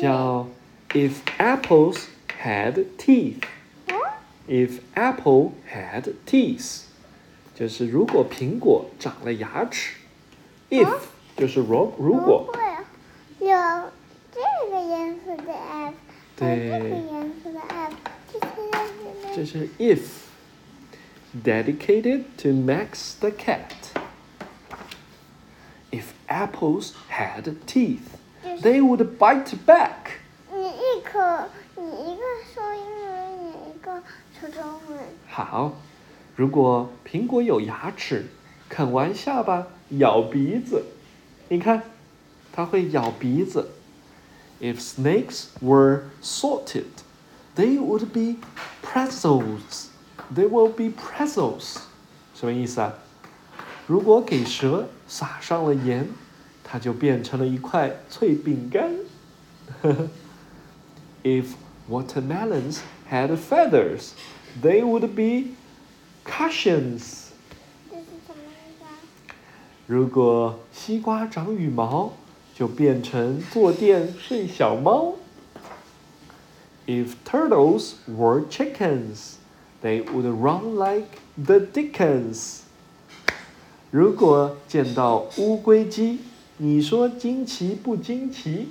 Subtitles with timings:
[0.00, 0.48] 叫
[0.90, 2.06] If apples
[2.42, 6.82] had teeth。If apple had teeth，
[7.54, 9.96] 就是如果苹果长了牙齿。
[10.70, 11.02] If
[11.36, 12.52] 就是如如果。
[13.38, 13.48] 有
[14.30, 15.94] 这个颜色的 F，
[16.36, 17.94] 对，这个颜色的 F，
[19.34, 20.00] 这是 if
[21.42, 23.90] dedicated to Max the cat.
[25.90, 28.15] If apples had teeth,
[28.61, 30.19] They would bite back.
[30.53, 31.19] 你一口，
[31.75, 32.21] 你一个
[32.53, 34.01] 说英文，你一个
[34.39, 34.99] 说中文。
[35.27, 35.73] 好，
[36.35, 38.27] 如果苹果有牙齿，
[38.69, 40.83] 啃完下巴咬鼻子，
[41.49, 41.83] 你看，
[42.51, 43.71] 它会咬鼻子。
[44.59, 46.85] If snakes were salted,
[47.55, 48.39] they would be
[48.81, 49.89] pretzels.
[50.33, 51.77] They will be pretzels.
[52.33, 52.93] 什么意思啊？
[53.85, 56.09] 如果给蛇撒上了盐，
[56.69, 58.91] 它就变成了一块脆饼干。
[61.23, 61.53] If
[61.89, 64.09] watermelons had feathers,
[64.61, 65.51] they would be
[66.25, 67.29] cushions.
[67.89, 68.99] 这是什么意思啊？
[69.87, 72.11] 如果西瓜长羽毛，
[72.53, 75.15] 就变成坐垫睡小猫。
[76.85, 79.35] If turtles were chickens,
[79.81, 82.59] they would run like the dickens.
[83.89, 86.19] 如果见到乌龟鸡，
[86.58, 88.68] 你说惊奇不惊奇？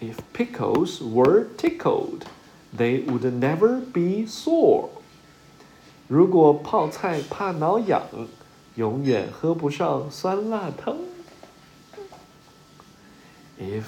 [0.00, 2.22] If pickles were tickled,
[2.76, 4.88] they would never be sore.
[6.08, 8.02] 如果泡菜怕挠痒，
[8.76, 10.96] 永远喝不上酸辣汤。
[13.60, 13.84] If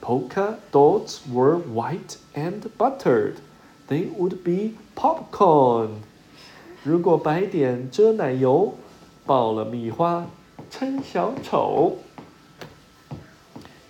[0.00, 3.34] polka dots were white and buttered,
[3.88, 5.90] they would be popcorn.
[6.82, 8.74] 如果白点遮奶油，
[9.26, 10.26] 爆了米花
[10.70, 11.98] 称小丑。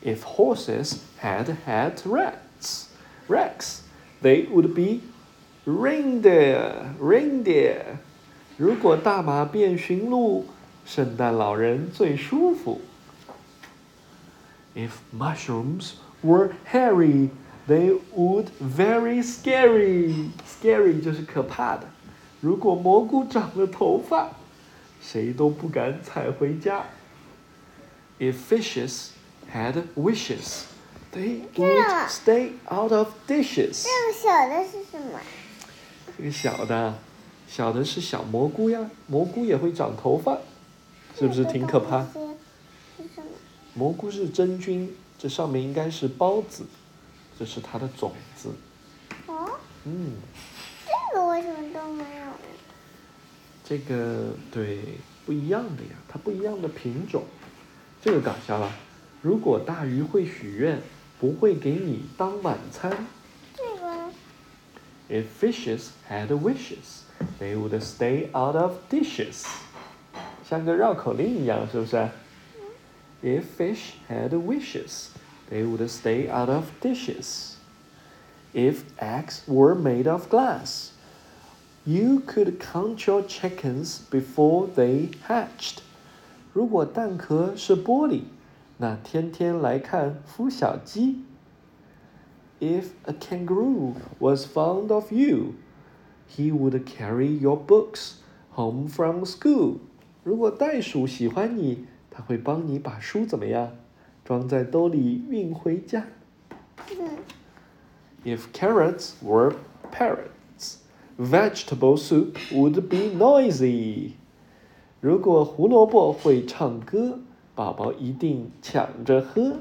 [0.02, 2.86] If horses had had rats,
[3.28, 3.80] rats,
[4.22, 5.02] they would be
[5.66, 7.82] reindeer, reindeer.
[8.56, 10.46] 如果大马变驯鹿，
[10.86, 12.80] 圣诞老人最舒服。
[14.74, 17.28] If mushrooms were hairy,
[17.68, 20.30] they would very scary.
[20.46, 21.88] Scary 就是可怕的。
[22.40, 24.30] 如果蘑菇长了头发，
[25.05, 26.83] 谁都不敢采回家。
[28.19, 29.09] If fishes
[29.53, 30.63] had wishes,
[31.13, 33.83] they would stay out of dishes.
[33.83, 35.19] 这个小的是什么？
[36.17, 36.95] 这个小的，
[37.47, 40.39] 小的是小蘑菇呀，蘑菇也会长头发，
[41.17, 42.03] 是不是挺可怕？
[42.03, 42.13] 是
[43.13, 43.27] 什么？
[43.73, 46.63] 蘑菇是真菌，这上面应该是孢子，
[47.37, 48.49] 这是它的种子。
[49.27, 49.51] 哦，
[49.83, 50.13] 嗯，
[50.87, 51.94] 这个为什么都没有呢？
[53.67, 54.77] 这个对
[55.25, 57.23] 不一样的呀，它不一样的品种。
[57.99, 58.71] 这个搞笑了，
[59.23, 60.79] 如果大鱼会许愿，
[61.19, 62.91] 不会给你当晚餐。
[63.57, 64.11] 这个
[65.09, 67.01] ？If fishes had wishes,
[67.39, 69.47] they would stay out of dishes。
[70.47, 71.95] 像个绕口令一样，是不是
[73.23, 75.07] ？If fish had wishes,
[75.49, 77.53] they would stay out of dishes.
[78.53, 80.91] If eggs were made of glass,
[81.84, 85.78] you could count your chickens before they hatched.
[86.52, 88.22] 如果蛋壳是玻璃，
[88.78, 91.24] 那天天来看孵小鸡。
[92.60, 95.54] If a kangaroo was fond of you,
[96.28, 98.16] he would carry your books
[98.54, 99.78] home from school.
[100.22, 103.72] 如果袋鼠喜欢你，它会帮你把书怎么样，
[104.24, 106.04] 装在兜里运回家。
[106.98, 107.08] 嗯，
[108.24, 109.54] If carrots were
[109.90, 110.28] parrots,
[111.17, 114.11] Vegetable soup would be noisy.
[114.99, 117.19] 如果胡萝卜会唱歌，
[117.53, 119.59] 宝宝一定抢着喝。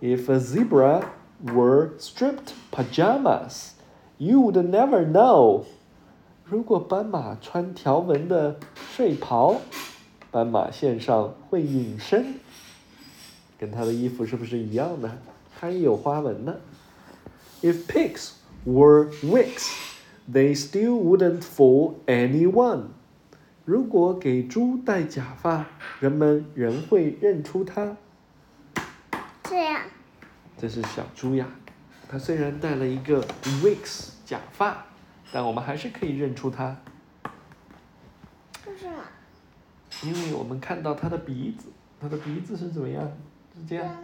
[0.00, 1.04] If a zebra
[1.44, 3.70] were stripped pajamas,
[4.18, 5.64] you would never know.
[6.44, 8.56] 如果斑马穿条纹的
[8.94, 9.56] 睡袍，
[10.30, 12.34] 斑马线上会隐身，
[13.58, 15.10] 跟它的衣服是不是一样的？
[15.58, 16.54] 还有花纹呢。
[17.62, 18.32] If pigs
[18.66, 19.72] were wigs,
[20.32, 22.88] they still wouldn't fool anyone.
[23.64, 25.66] 如果给猪戴假发，
[26.00, 27.96] 人们仍会认出它。
[29.44, 29.82] 这样。
[30.56, 31.48] 这是小猪呀，
[32.08, 33.22] 它虽然戴了一个
[33.62, 34.86] wigs 假发，
[35.32, 36.76] 但我们还是可以认出它，
[38.66, 39.02] 为什么？
[40.04, 41.68] 因为我们看到它的鼻子，
[42.00, 43.02] 它的鼻子是怎么样？
[43.54, 43.96] 是这样。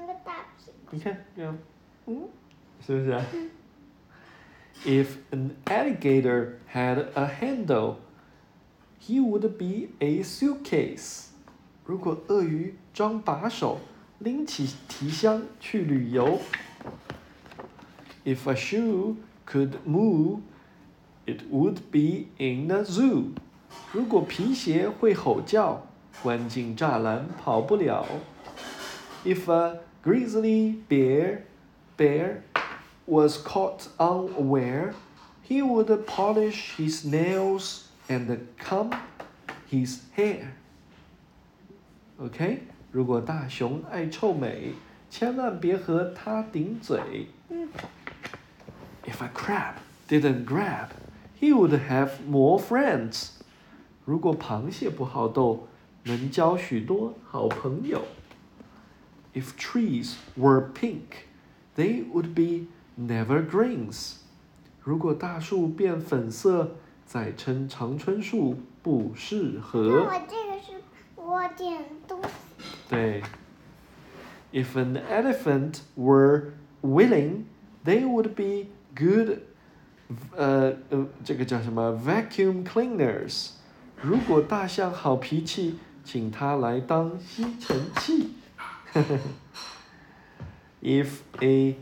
[0.91, 1.57] 你看这样，
[2.07, 2.29] 嗯，
[2.85, 3.25] 是不是啊
[4.86, 7.96] ？If an alligator had a handle,
[9.00, 11.28] he would be a suitcase.
[11.86, 13.80] 如果鳄鱼装把手，
[14.20, 16.40] 拎起提箱去旅游。
[18.26, 19.16] If a shoe
[19.46, 20.42] could move,
[21.26, 23.32] it would be in the zoo.
[23.92, 25.88] 如果皮鞋会吼叫，
[26.22, 28.06] 关进栅栏跑不了。
[29.24, 31.40] If a grizzly bear
[31.98, 32.42] bear
[33.06, 34.94] was caught unaware,
[35.42, 38.92] he would polish his nails and comb
[39.70, 40.54] his hair.
[42.20, 44.74] OK，如果大熊爱臭美，
[45.10, 47.28] 千万别和它顶嘴。
[49.06, 49.76] If a crab
[50.10, 50.90] didn't grab,
[51.40, 53.30] he would have more friends.
[54.04, 55.68] 如果螃蟹不好斗，
[56.04, 58.06] 能交许多好朋友。
[59.34, 61.28] If trees were pink,
[61.76, 62.68] they would be
[62.99, 64.17] nevergreens.
[64.83, 69.83] 如果大树变粉色，再称常春树不适合。
[69.83, 70.83] 那我这个是
[71.17, 72.29] 我点东西。
[72.89, 73.23] 对。
[74.53, 76.53] If an elephant were
[76.83, 77.45] willing,
[77.87, 79.39] they would be good.
[80.37, 83.53] 呃呃，这个叫什么？Vacuum cleaners.
[84.03, 88.35] 如果大象好脾气，请它来当吸尘器。
[90.83, 91.77] If a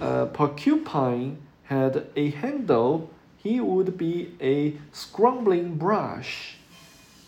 [0.00, 3.10] uh, porcupine had a handle,
[3.42, 6.56] he would be a scrambling brush.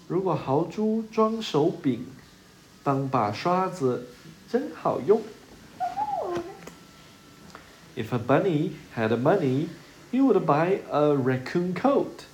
[0.09, 2.07] 如果豪猪装手柄，
[2.85, 4.07] 当把刷子
[4.49, 5.21] 真好用。
[7.97, 9.69] If a bunny had money,
[10.13, 12.25] he would buy a raccoon coat.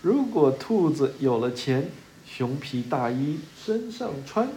[0.00, 1.90] 如果兔子有了钱，
[2.24, 4.48] 熊皮大衣身上穿。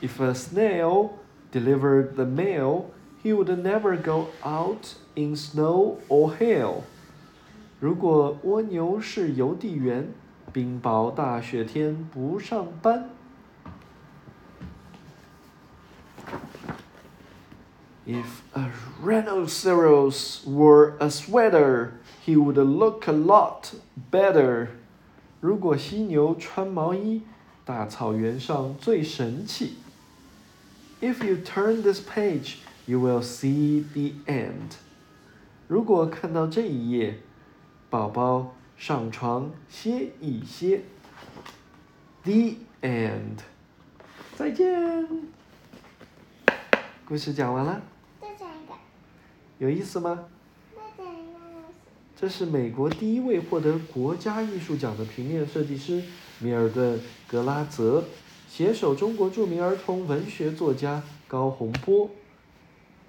[0.00, 1.10] If a snail
[1.52, 2.84] delivered the mail,
[3.24, 6.84] he would never go out in snow or hail.
[7.80, 10.12] 如果蜗牛是邮递员，
[10.52, 13.10] 冰雹大雪天不上班。
[18.06, 18.70] If a
[19.04, 21.90] rhinoceros wore a sweater,
[22.26, 23.74] he would look a lot
[24.10, 24.68] better.
[25.40, 27.22] 如果犀牛穿毛衣，
[27.64, 29.76] 大草原上最神气。
[31.00, 34.77] If you turn this page, You will see the end.
[35.67, 37.19] 如果看到这一页，
[37.89, 40.83] 宝宝上床歇一歇。
[42.23, 43.39] The end.
[44.35, 45.07] 再见。
[47.05, 47.81] 故事讲完了，
[48.21, 48.73] 再讲一个，
[49.59, 50.25] 有意思吗？
[52.17, 56.01] 这是美国第一位获得国家艺术奖的平面设计师
[56.39, 56.97] 米尔顿·
[57.27, 58.05] 格拉泽，
[58.47, 62.09] 携手中国著名儿童文学作家高洪波，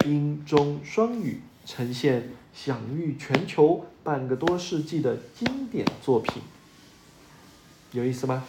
[0.07, 6.43] 英中双语呈现享誉全球半个多世纪的经典作品。
[7.93, 8.45] 有意思吗？